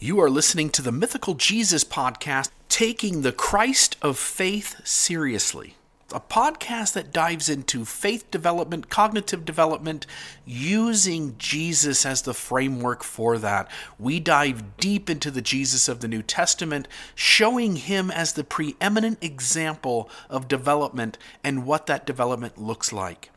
[0.00, 5.74] You are listening to the Mythical Jesus podcast, taking the Christ of faith seriously.
[6.12, 10.06] A podcast that dives into faith development, cognitive development,
[10.46, 13.68] using Jesus as the framework for that.
[13.98, 16.86] We dive deep into the Jesus of the New Testament,
[17.16, 23.32] showing him as the preeminent example of development and what that development looks like.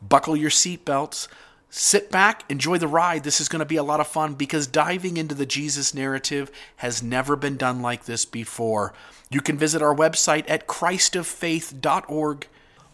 [0.00, 1.26] Buckle your seatbelts
[1.78, 3.22] Sit back, enjoy the ride.
[3.22, 6.50] This is going to be a lot of fun because diving into the Jesus narrative
[6.76, 8.94] has never been done like this before.
[9.28, 12.48] You can visit our website at christoffaith.org.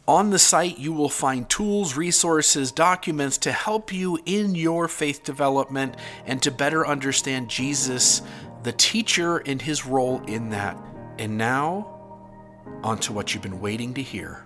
[0.09, 5.23] On the site, you will find tools, resources, documents to help you in your faith
[5.23, 5.95] development
[6.27, 8.21] and to better understand Jesus,
[8.65, 10.77] the teacher, and his role in that.
[11.21, 11.87] And now,
[12.83, 14.45] on to what you've been waiting to hear.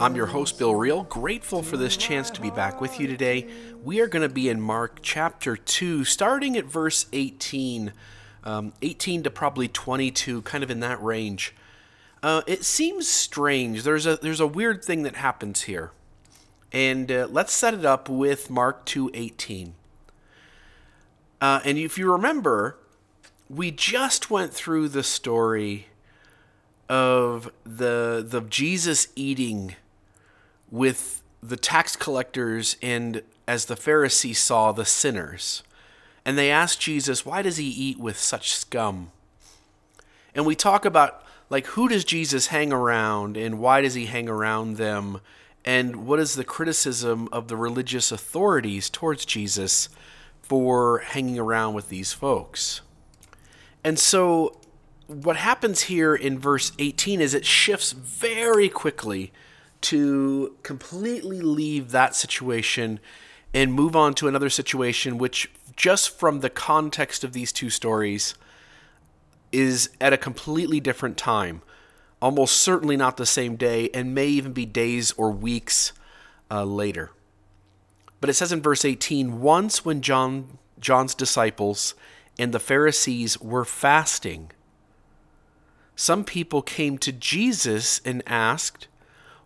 [0.00, 1.04] I'm your host, Bill Reel.
[1.04, 3.46] Grateful for this chance to be back with you today.
[3.84, 7.92] We are going to be in Mark chapter 2, starting at verse 18,
[8.42, 11.54] um, 18 to probably 22, kind of in that range.
[12.22, 13.84] Uh, it seems strange.
[13.84, 15.92] There's a there's a weird thing that happens here,
[16.72, 19.72] and uh, let's set it up with Mark 2:18.
[21.40, 22.78] Uh, and if you remember,
[23.48, 25.88] we just went through the story
[26.88, 29.76] of the the Jesus eating
[30.70, 35.62] with the tax collectors and as the Pharisees saw the sinners.
[36.24, 39.10] And they asked Jesus, "Why does he eat with such scum?"
[40.34, 44.28] And we talk about like who does Jesus hang around and why does he hang
[44.28, 45.20] around them?
[45.64, 49.88] And what is the criticism of the religious authorities towards Jesus
[50.42, 52.80] for hanging around with these folks?
[53.82, 54.58] And so
[55.06, 59.32] what happens here in verse 18 is it shifts very quickly
[59.82, 63.00] to completely leave that situation
[63.52, 68.34] and move on to another situation, which, just from the context of these two stories,
[69.52, 71.62] is at a completely different time.
[72.20, 75.92] Almost certainly not the same day, and may even be days or weeks
[76.50, 77.10] uh, later.
[78.20, 81.94] But it says in verse 18 Once when John, John's disciples
[82.38, 84.50] and the Pharisees were fasting,
[85.96, 88.88] some people came to Jesus and asked,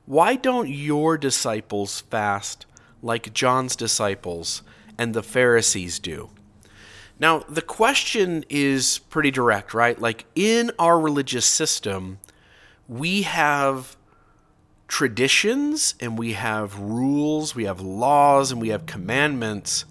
[0.06, 2.66] Why don't your disciples fast
[3.02, 4.62] like John's disciples
[4.96, 6.30] and the Pharisees do?
[7.20, 10.00] Now, the question is pretty direct, right?
[10.00, 12.18] Like in our religious system,
[12.86, 13.96] we have
[14.86, 19.84] traditions and we have rules, we have laws, and we have commandments.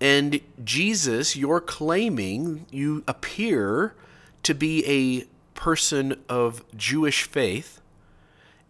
[0.00, 3.94] And Jesus, you're claiming you appear
[4.42, 5.26] to be a
[5.62, 7.80] person of Jewish faith,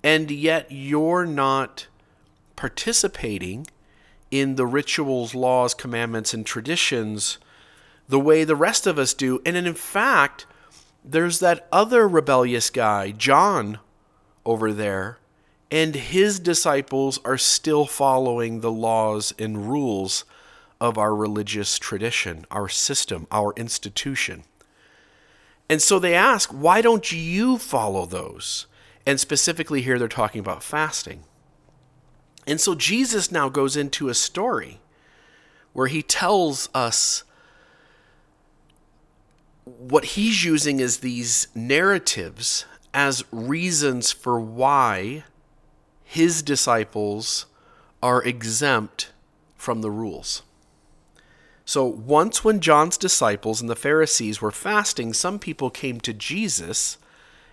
[0.02, 1.86] and yet you're not
[2.54, 3.66] participating
[4.30, 7.38] in the rituals, laws, commandments, and traditions
[8.08, 9.40] the way the rest of us do.
[9.46, 10.44] And in fact,
[11.02, 13.78] there's that other rebellious guy, John,
[14.44, 15.16] over there,
[15.70, 20.26] and his disciples are still following the laws and rules
[20.78, 24.44] of our religious tradition, our system, our institution.
[25.72, 28.66] And so they ask, why don't you follow those?
[29.06, 31.24] And specifically here, they're talking about fasting.
[32.46, 34.80] And so Jesus now goes into a story
[35.72, 37.24] where he tells us
[39.64, 45.24] what he's using is these narratives as reasons for why
[46.04, 47.46] his disciples
[48.02, 49.10] are exempt
[49.56, 50.42] from the rules.
[51.64, 56.98] So, once when John's disciples and the Pharisees were fasting, some people came to Jesus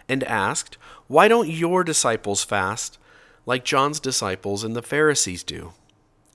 [0.08, 0.78] and asked,
[1.08, 2.98] Why don't your disciples fast
[3.46, 5.74] like John's disciples and the Pharisees do?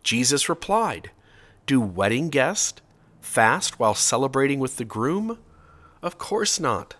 [0.04, 1.10] Jesus replied,
[1.66, 2.80] Do wedding guests
[3.20, 5.38] fast while celebrating with the groom?
[6.00, 6.94] Of course not.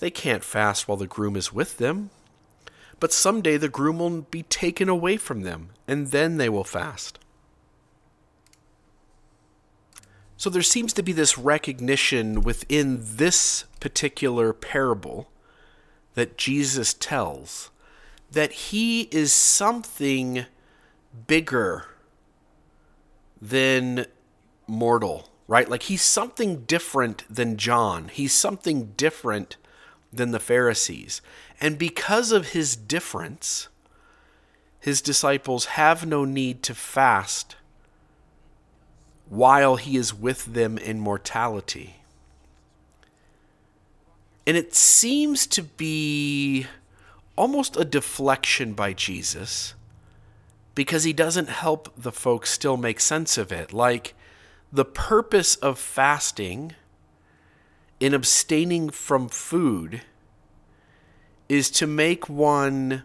[0.00, 2.10] They can't fast while the groom is with them.
[3.00, 7.18] But someday the groom will be taken away from them, and then they will fast.
[10.38, 15.28] So there seems to be this recognition within this particular parable
[16.14, 17.70] that Jesus tells
[18.30, 20.46] that he is something
[21.26, 21.86] bigger
[23.42, 24.06] than
[24.68, 25.68] mortal, right?
[25.68, 28.06] Like he's something different than John.
[28.06, 29.56] He's something different
[30.12, 31.20] than the Pharisees.
[31.60, 33.66] And because of his difference,
[34.78, 37.56] his disciples have no need to fast
[39.28, 41.96] while he is with them in mortality.
[44.46, 46.66] And it seems to be
[47.36, 49.74] almost a deflection by Jesus
[50.74, 53.72] because he doesn't help the folks still make sense of it.
[53.72, 54.14] Like
[54.72, 56.74] the purpose of fasting
[58.00, 60.02] in abstaining from food
[61.48, 63.02] is to make one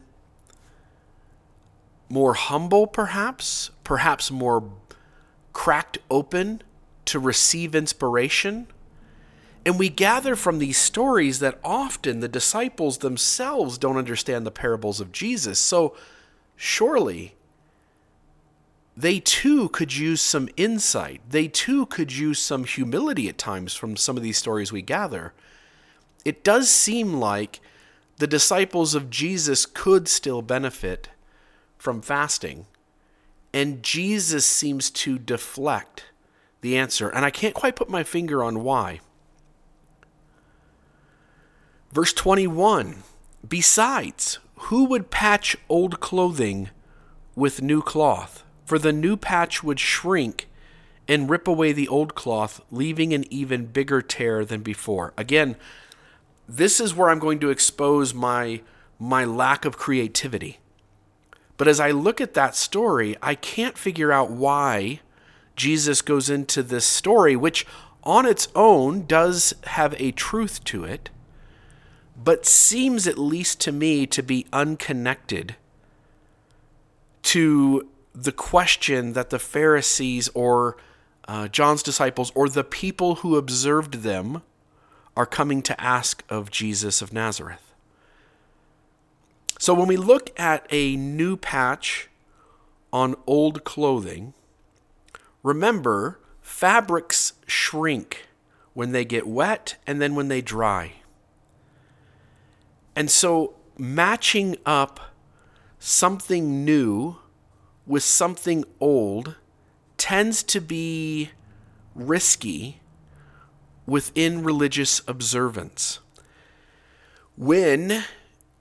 [2.09, 4.63] more humble, perhaps, perhaps more
[5.53, 6.61] cracked open
[7.05, 8.67] to receive inspiration.
[9.65, 15.00] And we gather from these stories that often the disciples themselves don't understand the parables
[15.00, 15.59] of Jesus.
[15.59, 15.95] So,
[16.55, 17.35] surely,
[18.95, 21.21] they too could use some insight.
[21.29, 25.33] They too could use some humility at times from some of these stories we gather.
[26.25, 27.59] It does seem like
[28.17, 31.09] the disciples of Jesus could still benefit
[31.77, 32.65] from fasting,
[33.53, 36.05] and Jesus seems to deflect
[36.61, 37.09] the answer.
[37.09, 39.01] And I can't quite put my finger on why.
[41.91, 43.03] Verse 21
[43.47, 46.69] Besides, who would patch old clothing
[47.35, 48.44] with new cloth?
[48.65, 50.47] For the new patch would shrink
[51.07, 55.13] and rip away the old cloth, leaving an even bigger tear than before.
[55.17, 55.57] Again,
[56.47, 58.61] this is where I'm going to expose my
[58.99, 60.59] my lack of creativity.
[61.57, 65.00] But as I look at that story, I can't figure out why
[65.55, 67.65] Jesus goes into this story, which
[68.03, 71.09] on its own does have a truth to it,
[72.21, 75.55] but seems, at least to me, to be unconnected
[77.23, 80.77] to the question that the Pharisees or
[81.27, 84.41] uh, John's disciples or the people who observed them
[85.15, 87.72] are coming to ask of Jesus of Nazareth.
[89.63, 92.10] So when we look at a new patch
[92.92, 94.33] on old clothing,
[95.42, 98.27] remember fabrics shrink
[98.74, 100.95] when they get wet and then when they dry.
[102.94, 105.00] And so matching up
[105.80, 107.19] something new
[107.88, 109.38] with something old
[109.95, 111.30] tends to be
[111.95, 112.81] risky
[113.86, 116.00] within religious observance.
[117.38, 118.04] When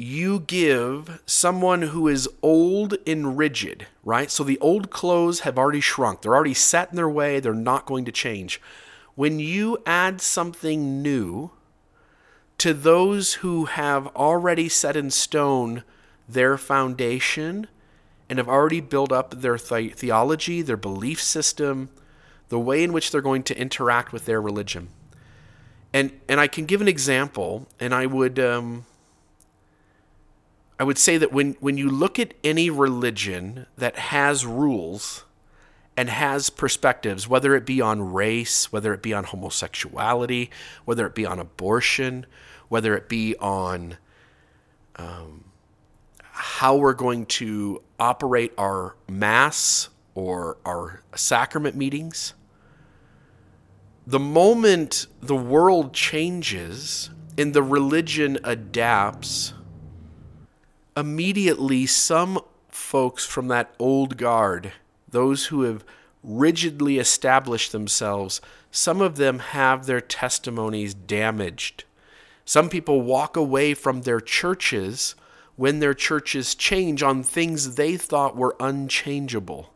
[0.03, 4.31] you give someone who is old and rigid, right?
[4.31, 7.87] So the old clothes have already shrunk, they're already set in their way, they're not
[7.87, 8.61] going to change.
[9.15, 11.51] When you add something new
[12.59, 15.85] to those who have already set in stone
[16.29, 17.69] their foundation
[18.29, 21.91] and have already built up their th- theology, their belief system,
[22.49, 24.89] the way in which they're going to interact with their religion.
[25.93, 28.87] And and I can give an example, and I would um,
[30.83, 35.25] I would say that when when you look at any religion that has rules
[35.97, 40.51] and has perspectives, whether it be on race, whether it be on homosexuality,
[40.85, 42.27] whether it be on abortion,
[42.69, 43.97] whether it be on
[44.97, 45.45] um,
[46.19, 52.35] how we're going to operate our mass or our sacrament meetings,
[54.05, 59.55] the moment the world changes and the religion adapts,
[60.97, 64.73] immediately some folks from that old guard,
[65.09, 65.85] those who have
[66.23, 68.41] rigidly established themselves,
[68.71, 71.85] some of them have their testimonies damaged.
[72.45, 75.15] Some people walk away from their churches
[75.57, 79.73] when their churches change on things they thought were unchangeable.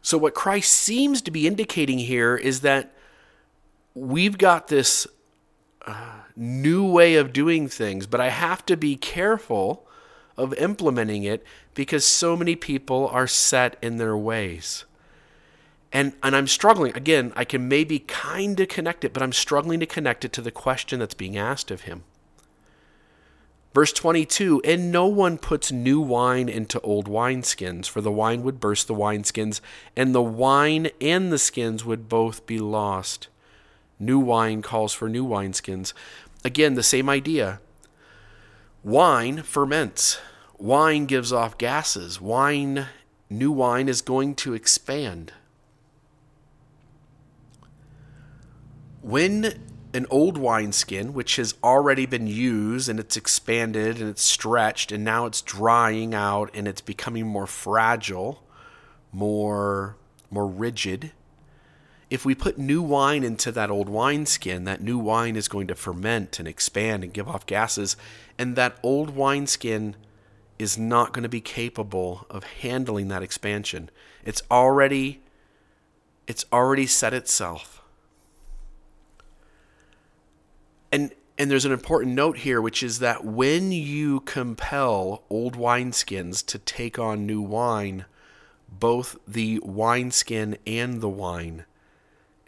[0.00, 2.94] So, what Christ seems to be indicating here is that
[3.94, 5.06] we've got this
[6.36, 9.86] new way of doing things, but I have to be careful
[10.36, 11.44] of implementing it
[11.74, 14.84] because so many people are set in their ways.
[15.92, 16.94] And, and I'm struggling.
[16.94, 20.42] Again, I can maybe kind of connect it, but I'm struggling to connect it to
[20.42, 22.04] the question that's being asked of him.
[23.74, 28.60] Verse 22 And no one puts new wine into old wineskins, for the wine would
[28.60, 29.60] burst the wineskins,
[29.96, 33.28] and the wine and the skins would both be lost.
[33.98, 35.92] New wine calls for new wineskins.
[36.44, 37.60] Again, the same idea.
[38.84, 40.20] Wine ferments,
[40.56, 42.86] wine gives off gases, wine,
[43.28, 45.32] new wine is going to expand.
[49.02, 49.54] When
[49.94, 55.02] an old wineskin, which has already been used and it's expanded and it's stretched and
[55.02, 58.42] now it's drying out and it's becoming more fragile,
[59.12, 59.96] more
[60.30, 61.12] more rigid.
[62.10, 65.74] If we put new wine into that old wineskin, that new wine is going to
[65.74, 67.96] ferment and expand and give off gases,
[68.38, 69.94] and that old wineskin
[70.58, 73.90] is not going to be capable of handling that expansion.
[74.24, 75.22] It's already
[76.26, 77.82] it's already set itself
[80.92, 86.44] and And there's an important note here, which is that when you compel old wineskins
[86.46, 88.06] to take on new wine,
[88.68, 91.64] both the wineskin and the wine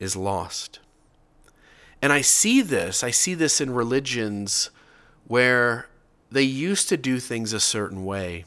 [0.00, 0.80] is lost.
[2.02, 4.70] And I see this, I see this in religions
[5.26, 5.86] where
[6.30, 8.44] they used to do things a certain way.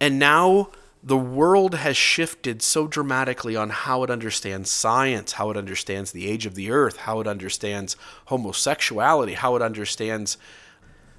[0.00, 0.70] And now
[1.02, 6.28] the world has shifted so dramatically on how it understands science, how it understands the
[6.28, 7.96] age of the earth, how it understands
[8.26, 10.38] homosexuality, how it understands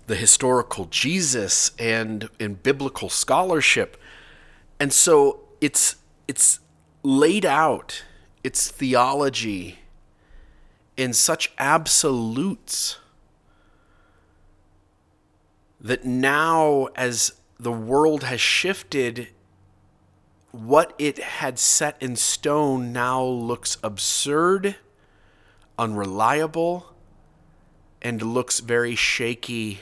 [0.08, 3.98] the historical Jesus and in biblical scholarship.
[4.80, 5.96] And so it's
[6.28, 6.60] it's
[7.04, 8.04] laid out
[8.46, 9.80] its theology
[10.96, 13.00] in such absolutes
[15.82, 19.28] that now as the world has shifted
[20.52, 24.76] what it had set in stone now looks absurd,
[25.80, 26.94] unreliable,
[28.00, 29.80] and looks very shaky,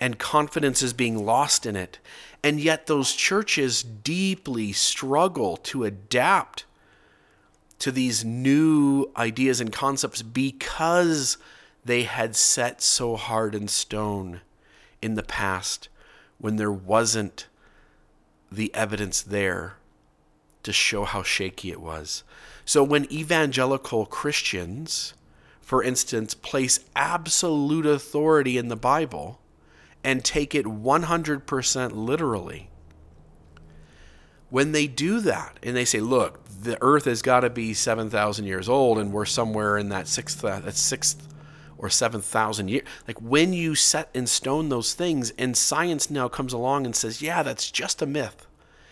[0.00, 2.00] and confidence is being lost in it.
[2.42, 6.64] And yet, those churches deeply struggle to adapt
[7.78, 11.36] to these new ideas and concepts because
[11.84, 14.40] they had set so hard in stone
[15.02, 15.88] in the past
[16.38, 17.46] when there wasn't
[18.50, 19.74] the evidence there
[20.62, 22.24] to show how shaky it was.
[22.64, 25.14] So when evangelical Christians,
[25.60, 29.40] for instance, place absolute authority in the Bible
[30.02, 32.68] and take it 100% literally,
[34.54, 38.44] when they do that and they say, look, the earth has got to be 7,000
[38.44, 41.26] years old and we're somewhere in that sixth, that sixth
[41.76, 42.86] or 7,000 years.
[43.08, 47.20] Like when you set in stone those things, and science now comes along and says,
[47.20, 48.46] yeah, that's just a myth.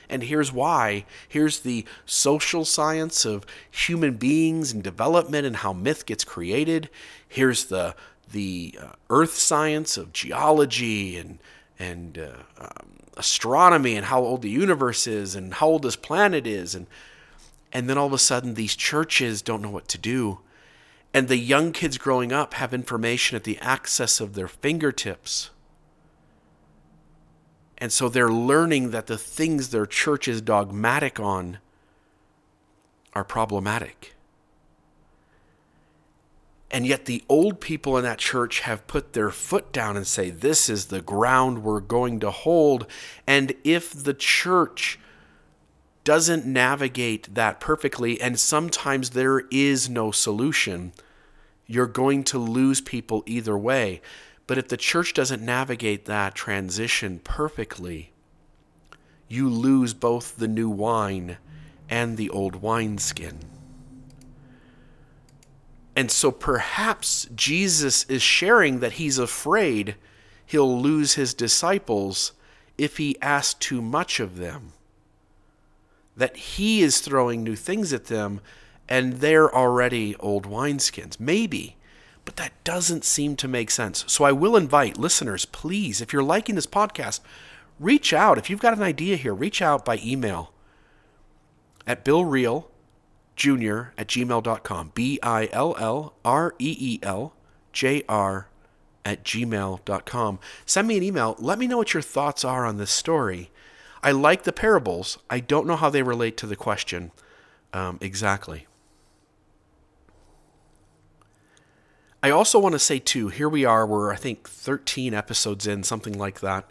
[0.08, 1.04] And here's why.
[1.28, 6.90] Here's the social science of human beings and development and how myth gets created.
[7.28, 7.94] Here's the
[8.32, 11.38] the uh, earth science of geology and
[11.78, 16.46] and uh, um, astronomy and how old the universe is and how old this planet
[16.46, 16.86] is and
[17.74, 20.38] and then all of a sudden these churches don't know what to do
[21.14, 25.50] and the young kids growing up have information at the access of their fingertips.
[27.78, 31.58] And so they're learning that the things their church is dogmatic on
[33.12, 34.14] are problematic.
[36.72, 40.30] And yet the old people in that church have put their foot down and say,
[40.30, 42.86] This is the ground we're going to hold.
[43.26, 44.98] And if the church
[46.02, 50.92] doesn't navigate that perfectly, and sometimes there is no solution,
[51.66, 54.00] you're going to lose people either way.
[54.46, 58.12] But if the church doesn't navigate that transition perfectly,
[59.28, 61.36] you lose both the new wine
[61.88, 63.51] and the old wineskin.
[65.94, 69.96] And so perhaps Jesus is sharing that he's afraid
[70.46, 72.32] he'll lose his disciples
[72.78, 74.72] if he asks too much of them
[76.16, 78.40] that he is throwing new things at them
[78.88, 81.18] and they're already old wineskins.
[81.18, 81.76] Maybe,
[82.24, 84.04] but that doesn't seem to make sense.
[84.06, 87.20] So I will invite listeners, please, if you're liking this podcast,
[87.78, 88.38] reach out.
[88.38, 90.52] If you've got an idea here, reach out by email
[91.86, 92.66] at billreel
[93.36, 94.92] jr at gmail.com.
[94.94, 97.34] B I L L R E E L
[97.72, 98.48] J R
[99.04, 100.38] at gmail.com.
[100.64, 101.36] Send me an email.
[101.38, 103.50] Let me know what your thoughts are on this story.
[104.02, 105.18] I like the parables.
[105.30, 107.12] I don't know how they relate to the question
[107.72, 108.66] um, exactly.
[112.22, 113.86] I also want to say, too, here we are.
[113.86, 116.70] We're, I think, 13 episodes in, something like that.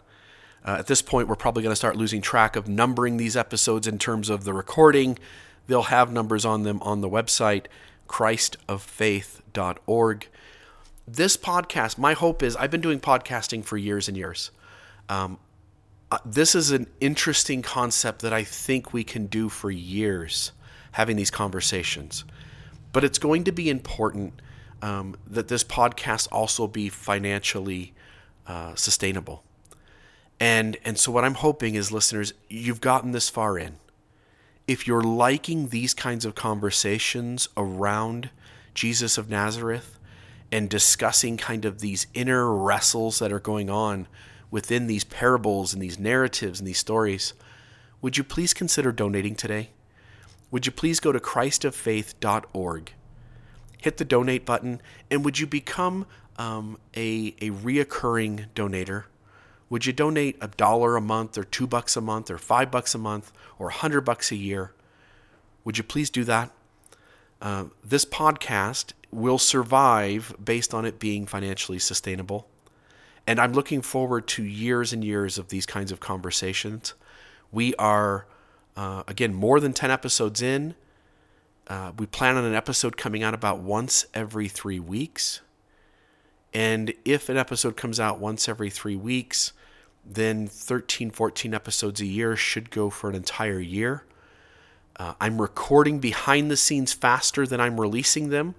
[0.64, 3.86] Uh, at this point, we're probably going to start losing track of numbering these episodes
[3.86, 5.18] in terms of the recording.
[5.66, 7.66] They'll have numbers on them on the website,
[8.08, 10.28] christoffaith.org.
[11.06, 14.50] This podcast, my hope is I've been doing podcasting for years and years.
[15.08, 15.38] Um,
[16.10, 20.52] uh, this is an interesting concept that I think we can do for years,
[20.92, 22.24] having these conversations.
[22.92, 24.34] But it's going to be important
[24.82, 27.94] um, that this podcast also be financially
[28.46, 29.42] uh, sustainable.
[30.38, 33.76] And, and so, what I'm hoping is, listeners, you've gotten this far in.
[34.72, 38.30] If you're liking these kinds of conversations around
[38.72, 39.98] Jesus of Nazareth
[40.50, 44.08] and discussing kind of these inner wrestles that are going on
[44.50, 47.34] within these parables and these narratives and these stories,
[48.00, 49.72] would you please consider donating today?
[50.50, 52.92] Would you please go to christoffaith.org,
[53.76, 56.06] hit the donate button, and would you become
[56.38, 59.04] um, a, a reoccurring donator?
[59.72, 62.94] Would you donate a dollar a month or two bucks a month or five bucks
[62.94, 64.74] a month or a hundred bucks a year?
[65.64, 66.50] Would you please do that?
[67.40, 72.46] Uh, this podcast will survive based on it being financially sustainable.
[73.26, 76.92] And I'm looking forward to years and years of these kinds of conversations.
[77.50, 78.26] We are,
[78.76, 80.74] uh, again, more than 10 episodes in.
[81.66, 85.40] Uh, we plan on an episode coming out about once every three weeks.
[86.52, 89.54] And if an episode comes out once every three weeks,
[90.04, 94.04] then 13, 14 episodes a year should go for an entire year.
[94.96, 98.54] Uh, I'm recording behind the scenes faster than I'm releasing them.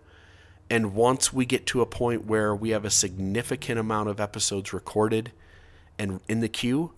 [0.70, 4.74] And once we get to a point where we have a significant amount of episodes
[4.74, 5.32] recorded
[6.00, 6.92] and in the queue,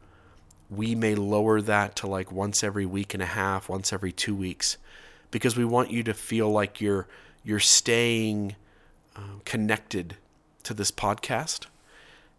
[0.69, 4.35] we may lower that to like once every week and a half, once every two
[4.35, 4.77] weeks,
[5.31, 7.07] because we want you to feel like you're
[7.43, 8.55] you're staying
[9.15, 10.15] uh, connected
[10.63, 11.67] to this podcast.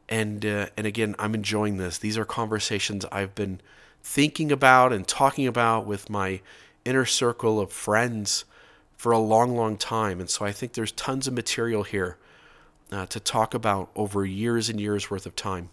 [0.09, 1.99] And uh, and again, I'm enjoying this.
[1.99, 3.61] These are conversations I've been
[4.03, 6.41] thinking about and talking about with my
[6.85, 8.45] inner circle of friends
[8.97, 10.21] for a long, long time.
[10.21, 12.17] And so I think there's tons of material here
[12.93, 15.71] uh, to talk about over years and years worth of time.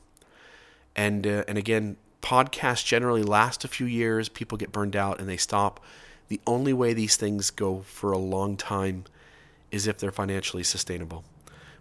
[0.96, 4.30] And uh, and again, podcasts generally last a few years.
[4.30, 5.80] People get burned out and they stop.
[6.28, 9.04] The only way these things go for a long time
[9.72, 11.24] is if they're financially sustainable.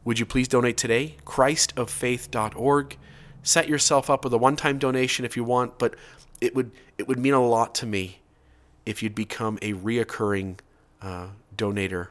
[0.05, 1.17] Would you please donate today?
[1.25, 2.97] Christoffaith.org.
[3.45, 5.95] Set yourself up with a one-time donation if you want, but
[6.41, 8.21] it would it would mean a lot to me
[8.85, 10.59] if you'd become a reoccurring
[11.01, 12.09] uh, donator,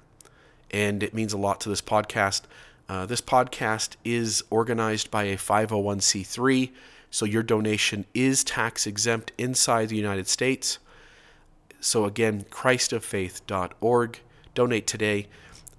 [0.71, 2.43] and it means a lot to this podcast.
[2.87, 6.71] Uh, this podcast is organized by a 501c3,
[7.09, 10.79] so your donation is tax exempt inside the United States.
[11.79, 14.19] So again, christoffaith.org.
[14.53, 15.27] Donate today.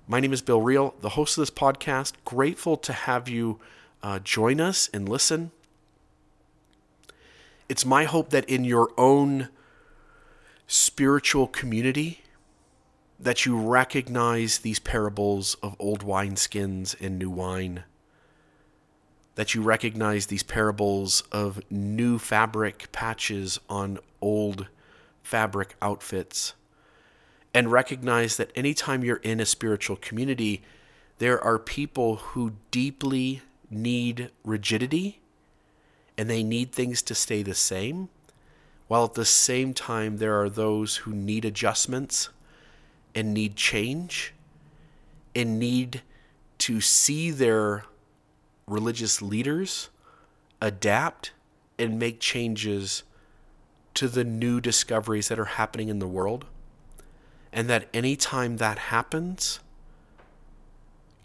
[0.09, 2.15] My name is Bill Reel, the host of this podcast.
[2.25, 3.61] Grateful to have you
[4.03, 5.53] uh, join us and listen.
[7.69, 9.49] It's my hope that in your own
[10.67, 12.23] spiritual community,
[13.21, 17.85] that you recognize these parables of old wineskins and new wine,
[19.37, 24.67] that you recognize these parables of new fabric patches on old
[25.23, 26.55] fabric outfits
[27.55, 30.63] and recognize that anytime you're in a spiritual community,
[31.19, 35.21] there are people who deeply need rigidity
[36.17, 38.09] and they need things to stay the same,
[38.89, 42.29] while at the same time, there are those who need adjustments
[43.15, 44.35] and need change
[45.35, 46.03] and need
[46.59, 47.85] to see their
[48.67, 49.89] religious leaders
[50.61, 51.33] adapt
[51.79, 53.03] and make changes
[53.95, 56.45] to the new discoveries that are happening in the world
[57.53, 59.61] and that anytime that happens,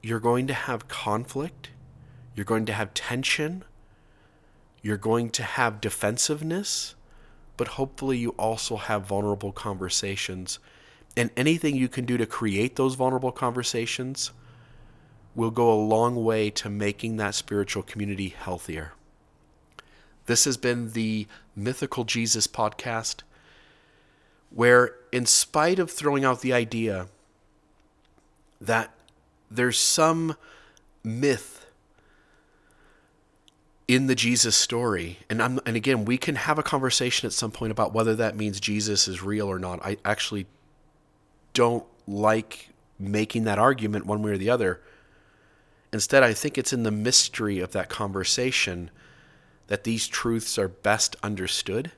[0.01, 1.69] you're going to have conflict,
[2.35, 3.63] you're going to have tension,
[4.81, 6.95] you're going to have defensiveness,
[7.55, 10.59] but hopefully you also have vulnerable conversations.
[11.15, 14.31] And anything you can do to create those vulnerable conversations
[15.33, 18.93] will go a long way to making that spiritual community healthier.
[20.25, 23.23] This has been the Mythical Jesus podcast
[24.49, 27.07] where, in spite of throwing out the idea
[28.59, 28.91] that
[29.49, 30.35] there's some
[31.03, 31.65] myth
[33.87, 37.51] in the Jesus story, and I'm, and again, we can have a conversation at some
[37.51, 39.79] point about whether that means Jesus is real or not.
[39.85, 40.45] I actually
[41.53, 44.81] don't like making that argument one way or the other.
[45.93, 48.91] Instead, I think it's in the mystery of that conversation
[49.67, 51.91] that these truths are best understood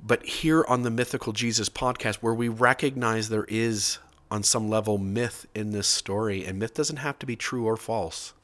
[0.00, 3.98] but here on the Mythical Jesus podcast, where we recognize there is,
[4.30, 7.76] on some level, myth in this story, and myth doesn't have to be true or
[7.76, 8.34] false.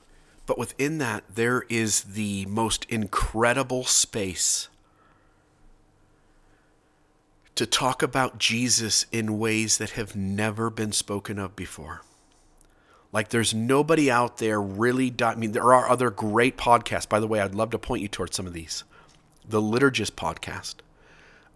[0.47, 4.69] But within that, there is the most incredible space
[7.55, 12.03] to talk about Jesus in ways that have never been spoken of before.
[13.12, 15.14] Like there's nobody out there really.
[15.23, 17.09] I mean, there are other great podcasts.
[17.09, 18.83] By the way, I'd love to point you towards some of these.
[19.49, 20.77] The Liturgist podcast,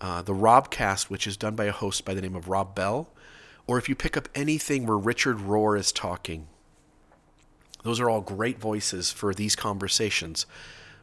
[0.01, 3.09] uh, the Robcast, which is done by a host by the name of Rob Bell,
[3.67, 6.47] or if you pick up anything where Richard Rohr is talking.
[7.83, 10.47] Those are all great voices for these conversations.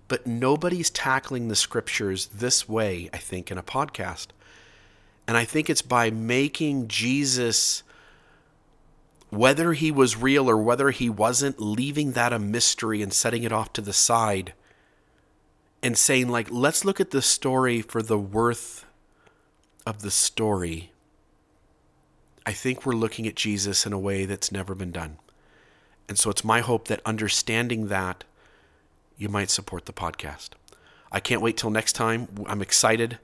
[0.08, 4.28] But nobody's tackling the scriptures this way, I think, in a podcast.
[5.28, 7.82] And I think it's by making Jesus,
[9.30, 13.52] whether he was real or whether he wasn't, leaving that a mystery and setting it
[13.52, 14.54] off to the side
[15.82, 18.85] and saying, like, let's look at the story for the worth
[19.86, 20.92] of the story,
[22.46, 25.18] I think we're looking at Jesus in a way that's never been done.
[26.08, 28.24] And so it's my hope that understanding that,
[29.18, 30.50] you might support the podcast.
[31.12, 32.28] I can't wait till next time.
[32.48, 33.20] I'm excited.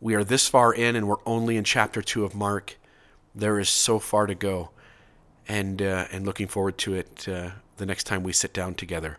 [0.00, 2.76] We are this far in, and we're only in chapter two of Mark.
[3.34, 4.70] There is so far to go.
[5.48, 9.18] and uh, and looking forward to it uh, the next time we sit down together.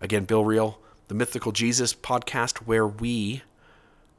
[0.00, 3.42] Again, Bill Reel, the Mythical Jesus podcast, where we,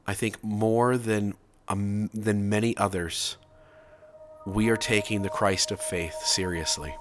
[0.06, 1.34] I think, more than
[1.68, 3.36] um, than many others,
[4.46, 6.94] we are taking the Christ of faith seriously.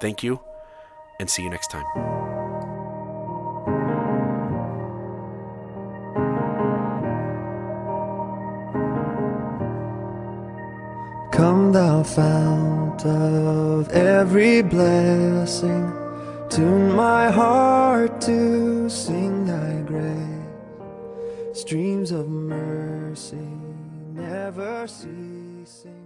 [0.00, 0.40] Thank you,
[1.18, 1.84] and see you next time.
[11.32, 15.92] Come, thou fount of every blessing,
[16.48, 21.58] tune my heart to sing thy grace.
[21.58, 23.63] Streams of mercy
[24.24, 26.03] never ceasing.